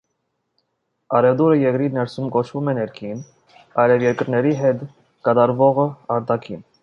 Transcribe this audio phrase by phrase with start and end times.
[1.17, 3.21] Առևտուրը երկրի ներսում կոչվում է ներքին,
[3.83, 4.83] այլ երկրների հետ
[5.29, 6.67] կատարվողը՝ արտաքին։